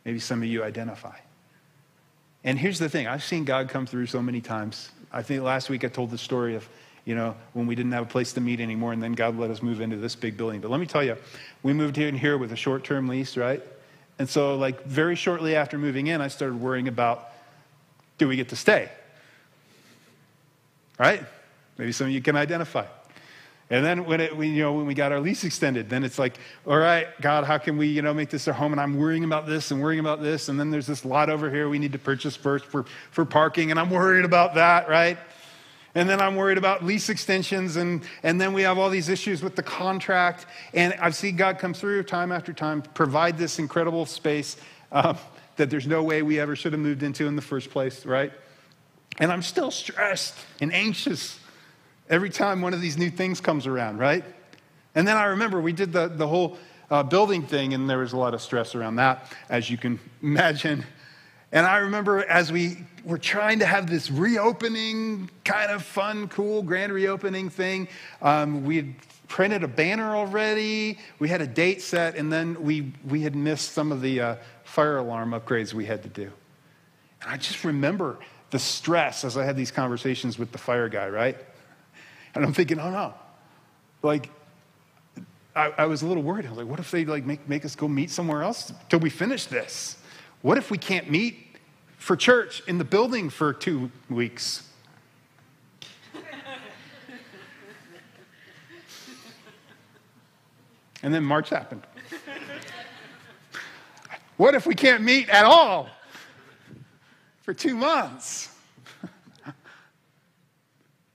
[0.04, 1.16] Maybe some of you identify.
[2.44, 4.90] And here's the thing I've seen God come through so many times.
[5.12, 6.68] I think last week I told the story of
[7.04, 9.50] you know, when we didn't have a place to meet anymore, and then God let
[9.50, 10.60] us move into this big building.
[10.60, 11.16] But let me tell you,
[11.62, 13.62] we moved in here and here with a short term lease, right?
[14.18, 17.30] And so, like, very shortly after moving in, I started worrying about
[18.16, 18.88] do we get to stay?
[20.98, 21.22] Right?
[21.76, 22.86] Maybe some of you can identify.
[23.70, 26.18] And then when it, we, you know, when we got our lease extended, then it's
[26.18, 28.72] like, all right, God, how can we, you know, make this our home?
[28.72, 30.48] And I'm worrying about this and worrying about this.
[30.48, 33.70] And then there's this lot over here we need to purchase first for, for parking,
[33.70, 35.18] and I'm worried about that, right?
[35.94, 37.76] And then I'm worried about lease extensions.
[37.76, 40.46] And, and then we have all these issues with the contract.
[40.72, 44.56] And I've seen God come through time after time, provide this incredible space
[44.90, 45.14] uh,
[45.56, 48.32] that there's no way we ever should have moved into in the first place, right?
[49.18, 51.38] And I'm still stressed and anxious
[52.10, 54.24] every time one of these new things comes around, right?
[54.94, 56.58] And then I remember we did the, the whole
[56.90, 59.98] uh, building thing, and there was a lot of stress around that, as you can
[60.22, 60.84] imagine.
[61.54, 66.62] And I remember as we were trying to have this reopening, kind of fun, cool,
[66.62, 67.86] grand reopening thing,
[68.20, 68.94] um, we had
[69.28, 73.70] printed a banner already, we had a date set, and then we, we had missed
[73.70, 76.30] some of the uh, fire alarm upgrades we had to do.
[77.22, 78.18] And I just remember
[78.50, 81.38] the stress as I had these conversations with the fire guy, right?
[82.34, 83.14] And I'm thinking, oh no.
[84.02, 84.28] Like,
[85.54, 86.46] I, I was a little worried.
[86.46, 88.98] I was like, what if they like make, make us go meet somewhere else till
[88.98, 89.98] we finish this?
[90.42, 91.43] What if we can't meet
[92.04, 94.68] for church in the building for two weeks.
[101.02, 101.80] and then March happened.
[104.36, 105.88] what if we can't meet at all
[107.40, 108.54] for two months?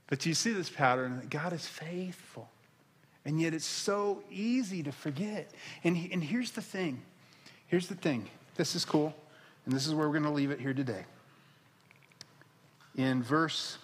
[0.08, 2.50] but you see this pattern that God is faithful.
[3.26, 5.52] And yet it's so easy to forget.
[5.84, 7.00] And, and here's the thing.
[7.68, 8.28] Here's the thing.
[8.56, 9.14] This is cool.
[9.70, 11.06] And this is where we're going to leave it here today.
[12.96, 13.78] In verse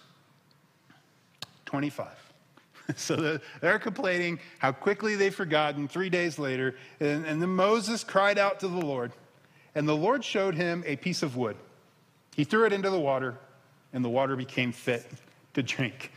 [1.66, 2.08] 25.
[2.96, 6.76] So they're complaining how quickly they've forgotten three days later.
[6.98, 9.12] And, and then Moses cried out to the Lord,
[9.76, 11.56] and the Lord showed him a piece of wood.
[12.34, 13.38] He threw it into the water,
[13.92, 15.04] and the water became fit
[15.54, 16.12] to drink.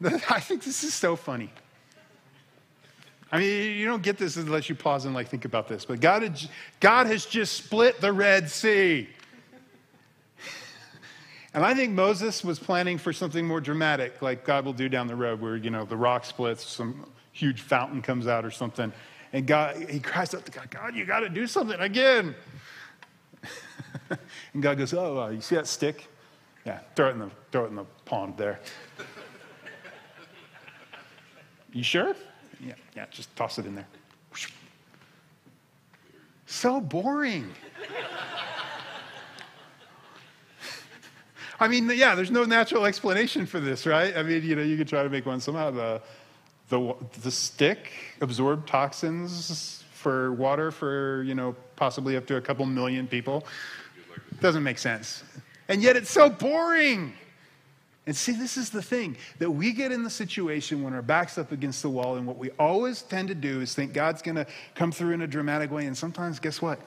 [0.04, 1.50] I think this is so funny.
[3.32, 5.84] I mean, you don't get this unless you pause and like think about this.
[5.84, 6.40] But God, had,
[6.80, 9.08] God has just split the Red Sea.
[11.54, 15.06] And I think Moses was planning for something more dramatic, like God will do down
[15.06, 18.92] the road, where you know the rock splits, some huge fountain comes out or something,
[19.32, 22.34] and God he cries out to God, God, you got to do something again.
[24.52, 26.08] and God goes, Oh, uh, you see that stick?
[26.66, 28.58] Yeah, throw it in the, throw it in the pond there.
[31.72, 32.16] You sure?
[32.64, 33.86] Yeah, yeah, just toss it in there.
[36.46, 37.50] So boring.
[41.60, 44.14] I mean, yeah, there's no natural explanation for this, right?
[44.16, 45.70] I mean, you know, you could try to make one somehow.
[45.70, 46.02] The,
[46.68, 47.90] the, the stick
[48.20, 53.46] absorbed toxins for water for, you know, possibly up to a couple million people.
[54.40, 55.24] Doesn't make sense.
[55.68, 57.14] And yet it's so boring.
[58.06, 61.38] And see, this is the thing that we get in the situation when our back's
[61.38, 64.34] up against the wall, and what we always tend to do is think God's going
[64.36, 65.86] to come through in a dramatic way.
[65.86, 66.78] And sometimes, guess what?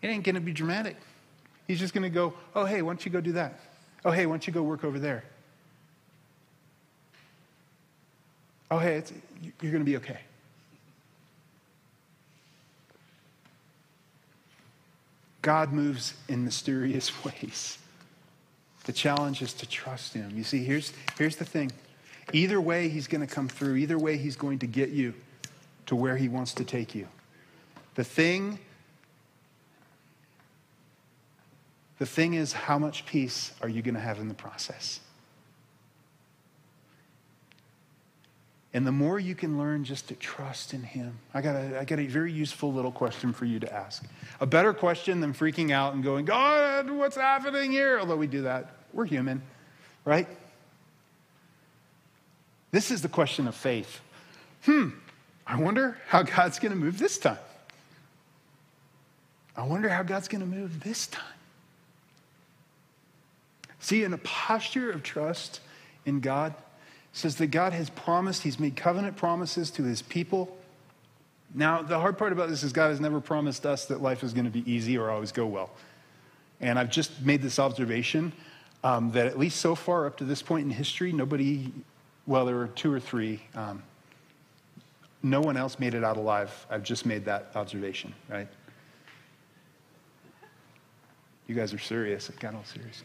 [0.00, 0.96] It ain't going to be dramatic.
[1.66, 3.60] He's just going to go, oh, hey, why don't you go do that?
[4.04, 5.24] Oh, hey, why don't you go work over there?
[8.70, 9.02] Oh, hey,
[9.60, 10.18] you're going to be okay.
[15.42, 17.78] God moves in mysterious ways.
[18.88, 20.32] The challenge is to trust Him.
[20.34, 21.70] You see, here's, here's the thing
[22.32, 25.12] either way, He's going to come through, either way, He's going to get you
[25.84, 27.06] to where He wants to take you.
[27.96, 28.58] The thing
[31.98, 35.00] The thing is, how much peace are you going to have in the process?
[38.72, 41.84] And the more you can learn just to trust in Him, I got, a, I
[41.84, 44.06] got a very useful little question for you to ask.
[44.40, 47.98] A better question than freaking out and going, God, what's happening here?
[47.98, 49.42] Although we do that, we're human,
[50.04, 50.26] right?
[52.70, 54.00] This is the question of faith.
[54.64, 54.90] Hmm,
[55.46, 57.38] I wonder how God's going to move this time.
[59.56, 61.24] I wonder how God's going to move this time.
[63.80, 65.60] See, in a posture of trust
[66.04, 66.54] in God,
[67.12, 70.56] says that God has promised, He's made covenant promises to His people.
[71.54, 74.32] Now, the hard part about this is God has never promised us that life is
[74.34, 75.70] going to be easy or always go well.
[76.60, 78.32] And I've just made this observation
[78.84, 81.72] um, that at least so far up to this point in history, nobody,
[82.26, 83.82] well, there were two or three, um,
[85.22, 86.66] no one else made it out alive.
[86.70, 88.46] I've just made that observation, right?
[91.48, 92.28] You guys are serious.
[92.28, 93.02] It got all serious.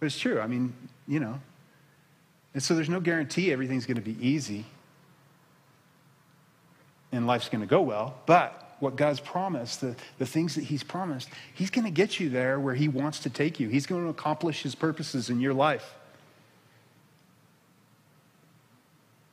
[0.00, 0.40] But it's true.
[0.40, 0.74] I mean,
[1.06, 1.40] you know.
[2.54, 4.64] And so there's no guarantee everything's going to be easy
[7.12, 8.18] and life's going to go well.
[8.26, 12.28] But what God's promised, the, the things that He's promised, He's going to get you
[12.28, 13.68] there where He wants to take you.
[13.68, 15.94] He's going to accomplish His purposes in your life.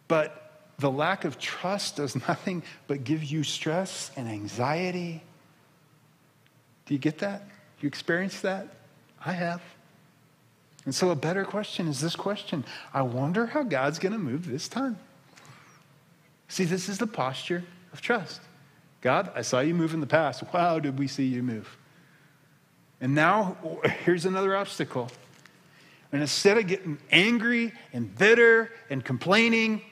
[0.08, 0.46] But
[0.80, 5.22] the lack of trust does nothing but give you stress and anxiety.
[6.86, 7.48] Do you get that?
[7.80, 8.68] You experience that?
[9.26, 9.62] I have.
[10.86, 14.48] And so, a better question is this question I wonder how God's going to move
[14.48, 14.98] this time.
[16.48, 18.40] See, this is the posture of trust.
[19.06, 20.42] God, I saw you move in the past.
[20.52, 21.78] Wow, did we see you move?
[23.00, 23.56] And now,
[24.04, 25.12] here's another obstacle.
[26.12, 29.84] And instead of getting angry and bitter and complaining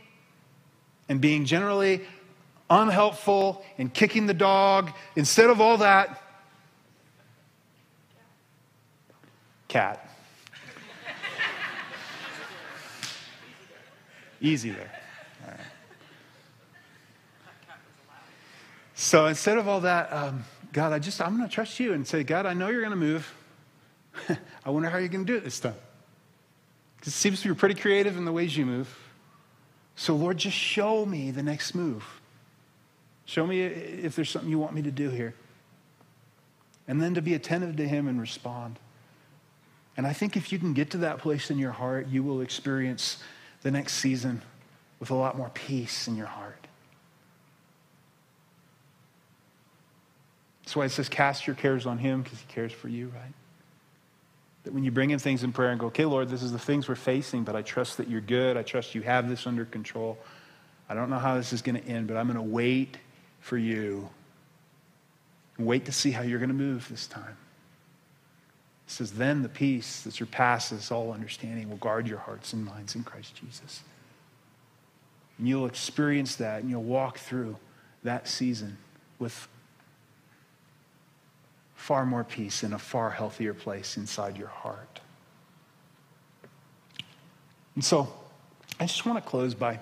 [1.08, 2.02] and being generally
[2.72, 6.20] unhelpful and kicking the dog, instead of all that,
[9.68, 10.10] cat.
[14.42, 14.90] Easy there.
[19.04, 22.08] So instead of all that, um, God, I just, I'm going to trust you and
[22.08, 23.36] say, God, I know you're going to move.
[24.66, 25.76] I wonder how you're going to do it this time.
[27.06, 28.88] It seems to be pretty creative in the ways you move.
[29.98, 32.06] So, Lord, just show me the next move.
[33.26, 35.34] Show me if there's something you want me to do here.
[36.88, 38.80] And then to be attentive to Him and respond.
[39.98, 42.40] And I think if you can get to that place in your heart, you will
[42.40, 43.22] experience
[43.64, 44.42] the next season
[45.02, 46.63] with a lot more peace in your heart.
[50.64, 53.34] That's why it says, cast your cares on him because he cares for you, right?
[54.64, 56.60] That when you bring in things in prayer and go, okay, Lord, this is the
[56.60, 58.56] things we're facing, but I trust that you're good.
[58.56, 60.18] I trust you have this under control.
[60.88, 62.98] I don't know how this is going to end, but I'm going to wait
[63.42, 64.10] for you
[65.58, 67.38] and wait to see how you're going to move this time.
[68.88, 72.96] It says, Then the peace that surpasses all understanding will guard your hearts and minds
[72.96, 73.82] in Christ Jesus.
[75.38, 77.58] And you'll experience that and you'll walk through
[78.04, 78.78] that season
[79.20, 79.48] with
[81.84, 85.02] far more peace in a far healthier place inside your heart.
[87.76, 88.08] And so,
[88.80, 89.82] I just want to close by,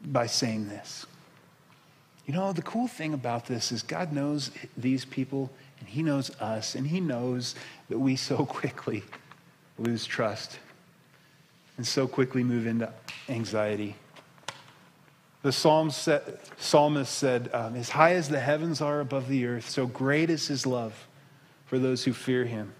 [0.00, 1.04] by saying this.
[2.26, 6.30] You know, the cool thing about this is God knows these people and He knows
[6.40, 7.54] us, and He knows
[7.90, 9.02] that we so quickly
[9.78, 10.58] lose trust
[11.76, 12.90] and so quickly move into
[13.28, 13.94] anxiety.
[15.42, 20.30] The psalmist said, um, As high as the heavens are above the earth, so great
[20.30, 21.08] is His love
[21.66, 22.72] for those who fear Him.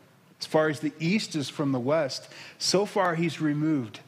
[0.42, 4.00] As far as the east is from the west, so far he's removed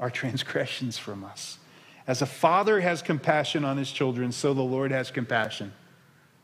[0.00, 1.58] our transgressions from us.
[2.06, 5.74] As a father has compassion on his children, so the Lord has compassion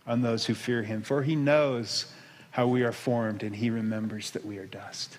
[0.07, 1.01] on those who fear him.
[1.01, 2.13] For he knows
[2.51, 5.17] how we are formed, and he remembers that we are dust.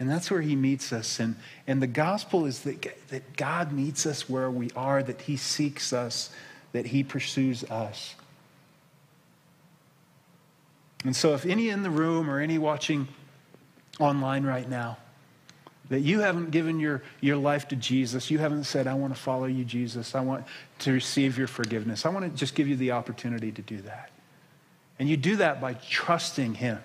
[0.00, 1.18] And that's where he meets us.
[1.18, 1.36] And,
[1.66, 5.92] and the gospel is that, that God meets us where we are, that he seeks
[5.92, 6.30] us,
[6.72, 8.14] that he pursues us.
[11.04, 13.08] And so, if any in the room or any watching
[14.00, 14.98] online right now,
[15.88, 19.20] that you haven't given your, your life to Jesus, you haven't said, I want to
[19.20, 20.44] follow you, Jesus, I want
[20.80, 24.10] to receive your forgiveness, I want to just give you the opportunity to do that.
[24.98, 26.80] And you do that by trusting Him,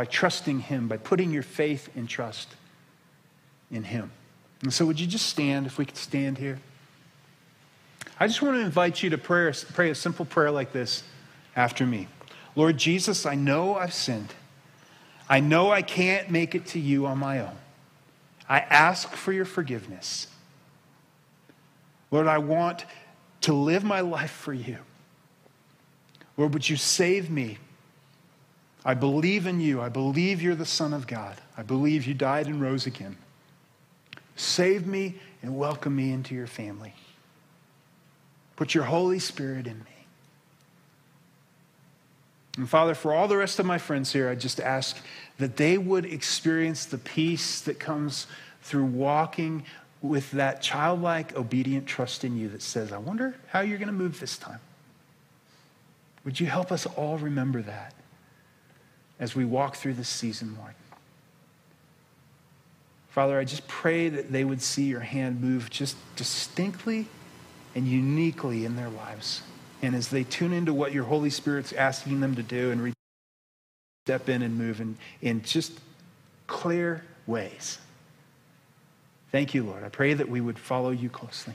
[0.00, 2.48] by trusting Him, by putting your faith and trust
[3.70, 4.10] in Him.
[4.62, 6.58] And so, would you just stand, if we could stand here?
[8.18, 11.02] I just want to invite you to pray, pray a simple prayer like this
[11.54, 12.08] after me.
[12.56, 14.32] Lord Jesus, I know I've sinned.
[15.28, 17.58] I know I can't make it to you on my own.
[18.48, 20.28] I ask for your forgiveness.
[22.10, 22.86] Lord, I want
[23.42, 24.78] to live my life for you.
[26.38, 27.58] Lord, would you save me?
[28.84, 29.80] I believe in you.
[29.80, 31.36] I believe you're the Son of God.
[31.56, 33.16] I believe you died and rose again.
[34.36, 36.94] Save me and welcome me into your family.
[38.56, 39.84] Put your Holy Spirit in me.
[42.56, 44.96] And Father, for all the rest of my friends here, I just ask
[45.38, 48.26] that they would experience the peace that comes
[48.62, 49.64] through walking
[50.02, 53.92] with that childlike, obedient trust in you that says, I wonder how you're going to
[53.92, 54.60] move this time.
[56.24, 57.94] Would you help us all remember that
[59.20, 60.74] as we walk through this season, Lord?
[63.10, 67.06] Father, I just pray that they would see your hand move just distinctly
[67.74, 69.42] and uniquely in their lives.
[69.82, 72.92] And as they tune into what your Holy Spirit's asking them to do and
[74.06, 75.78] step in and move in, in just
[76.46, 77.78] clear ways.
[79.30, 79.84] Thank you, Lord.
[79.84, 81.54] I pray that we would follow you closely.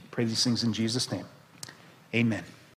[0.00, 1.26] I pray these things in Jesus' name.
[2.14, 2.44] Amen.